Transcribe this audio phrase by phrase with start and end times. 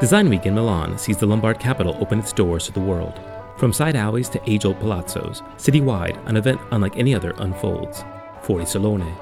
[0.00, 3.20] Design Week in Milan sees the Lombard capital open its doors to the world.
[3.58, 8.02] From side alleys to age old palazzos, citywide, an event unlike any other unfolds
[8.42, 9.14] Fuori Salone.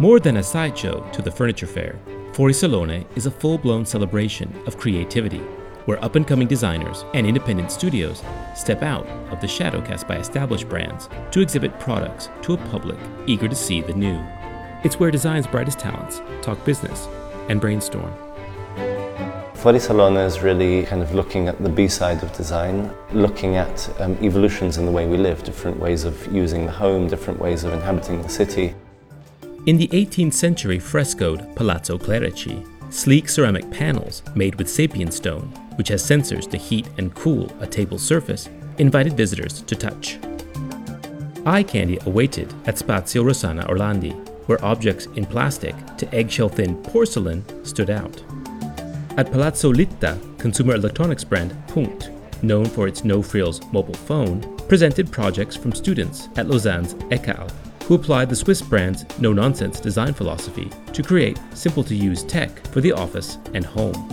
[0.00, 2.00] More than a sideshow to the furniture fair,
[2.32, 5.38] Fuori Salone is a full blown celebration of creativity,
[5.84, 8.24] where up and coming designers and independent studios
[8.56, 12.98] step out of the shadow cast by established brands to exhibit products to a public
[13.28, 14.20] eager to see the new.
[14.82, 17.06] It's where design's brightest talents talk business
[17.48, 18.27] and brainstorm.
[19.58, 23.90] Fuori Salone is really kind of looking at the B side of design, looking at
[24.00, 27.64] um, evolutions in the way we live, different ways of using the home, different ways
[27.64, 28.72] of inhabiting the city.
[29.66, 36.08] In the 18th century frescoed Palazzo Clerici, sleek ceramic panels made with SapienStone, which has
[36.08, 40.20] sensors to heat and cool a table surface, invited visitors to touch.
[41.44, 44.14] Eye candy awaited at Spazio Rossana Orlandi,
[44.46, 48.22] where objects in plastic to eggshell thin porcelain stood out.
[49.18, 55.10] At Palazzo Litta, consumer electronics brand Punkt, known for its no frills mobile phone, presented
[55.10, 57.50] projects from students at Lausanne's ECAL,
[57.82, 62.64] who applied the Swiss brand's no nonsense design philosophy to create simple to use tech
[62.68, 64.08] for the office and home.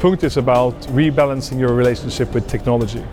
[0.00, 3.04] Punkt is about rebalancing your relationship with technology,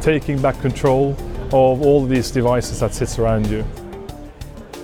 [0.00, 3.64] taking back control of all these devices that sits around you.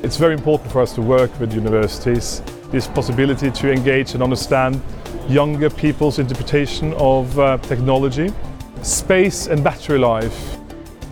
[0.03, 4.83] It's very important for us to work with universities, this possibility to engage and understand
[5.29, 8.33] younger people's interpretation of uh, technology.
[8.83, 10.57] Space and battery life,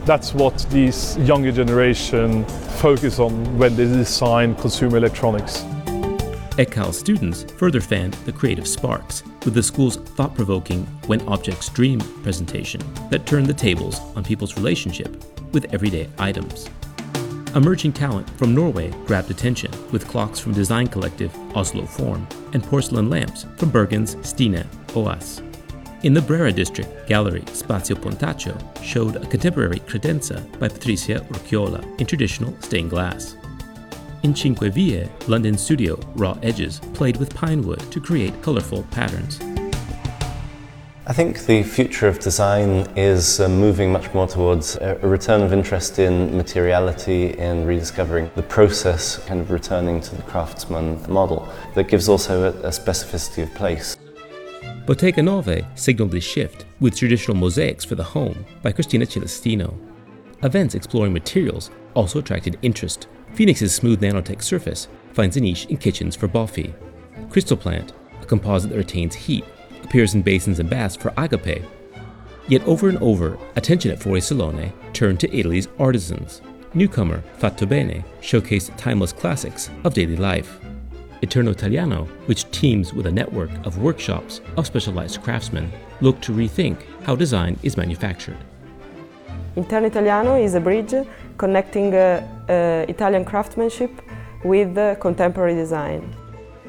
[0.05, 2.45] that's what these younger generation
[2.81, 5.63] focus on when they design consumer electronics.
[6.57, 12.01] ECAL students further fanned the creative sparks with the school's thought provoking When Objects Dream
[12.23, 15.23] presentation that turned the tables on people's relationship
[15.53, 16.71] with everyday items.
[17.57, 23.09] Emerging talent from Norway grabbed attention with clocks from design collective Oslo Form and porcelain
[23.09, 25.41] lamps from Bergen's Stine Aas.
[26.03, 32.07] In the Brera district, gallery Spazio Pontaccio showed a contemporary credenza by Patricia Urquiola in
[32.07, 33.37] traditional stained glass.
[34.23, 39.41] In Cinque Vie, London studio Raw Edges played with pine wood to create colorful patterns.
[41.09, 45.41] I think the future of design is uh, moving much more towards a, a return
[45.41, 51.49] of interest in materiality, in rediscovering the process, kind of returning to the craftsman model
[51.77, 53.97] that gives also a, a specificity of place.
[54.85, 59.79] Bottega Nove signaled this shift with traditional mosaics for the home by Cristina Celestino.
[60.43, 63.07] Events exploring materials also attracted interest.
[63.33, 66.75] Fenix's smooth nanotech surface finds a niche in kitchens for Boffi.
[67.31, 69.45] Crystal Plant, a composite that retains heat,
[69.87, 71.65] appears in basins and baths for Agape.
[72.49, 76.43] Yet over and over, attention at Fuori Salone turned to Italy's artisans.
[76.75, 80.59] Newcomer Fatto Bene showcased timeless classics of daily life.
[81.23, 87.17] Internoitaliano, which teams with a network of workshops of specialized craftsmen, look to rethink how
[87.17, 88.37] design is manufactured.
[89.57, 90.95] Internoitaliano is a bridge
[91.39, 93.91] connecting uh, uh, Italian craftsmanship
[94.45, 96.15] with uh, contemporary design.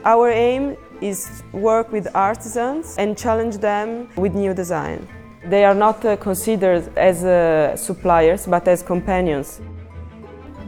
[0.06, 5.08] Our aim is work with artisans and challenge them with new design.
[5.46, 9.62] They are not uh, considered as uh, suppliers but as companions.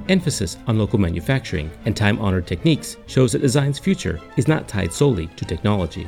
[0.07, 4.91] Emphasis on local manufacturing and time honored techniques shows that design's future is not tied
[4.91, 6.07] solely to technology.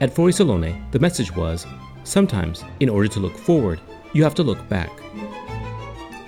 [0.00, 1.66] At Fuori Salone, the message was
[2.04, 3.80] sometimes, in order to look forward,
[4.12, 4.90] you have to look back.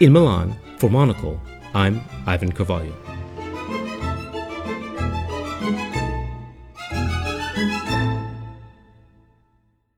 [0.01, 1.41] In Milan, for Monocle,
[1.75, 2.93] I'm Ivan Carvalho.